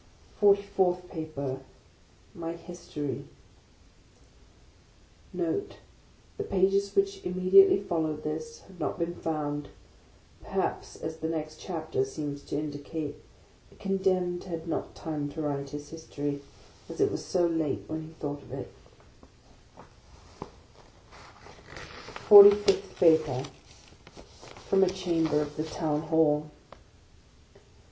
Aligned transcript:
FORTY 0.39 0.63
FOURTH 0.63 1.07
PAPER 1.09 1.59
MY 2.33 2.53
HISTORY 2.53 3.23
[NOTE. 5.31 5.75
The 6.37 6.43
pages 6.43 6.95
which 6.95 7.23
immediately 7.23 7.79
followed 7.79 8.23
this 8.23 8.61
have 8.61 8.79
not 8.79 8.97
been 8.97 9.13
found. 9.13 9.67
Perhaps, 10.43 10.95
as 10.95 11.17
the 11.17 11.29
next 11.29 11.59
chapter 11.59 12.03
seems 12.03 12.41
to 12.45 12.57
indi 12.57 12.79
cate, 12.79 13.15
the 13.69 13.75
Condemned 13.75 14.45
had 14.45 14.67
not 14.67 14.95
time 14.95 15.29
to 15.33 15.41
write 15.43 15.69
his 15.69 15.89
history, 15.89 16.41
as 16.89 16.99
it 16.99 17.11
was 17.11 17.23
so 17.23 17.45
late 17.45 17.83
when 17.85 18.01
he 18.01 18.13
thought 18.13 18.41
of 18.41 18.51
it.] 18.51 18.71
94 22.31 22.43
THE 22.45 22.49
LAST 22.49 22.65
DAY 22.65 22.73
FORTY 22.75 22.83
FIFTH 22.89 22.95
PAPER 23.25 23.43
From 24.67 24.83
a 24.83 24.89
Chamber 24.89 25.39
of 25.43 25.55
the 25.57 25.63
Town 25.63 26.01
Hall. 26.01 26.49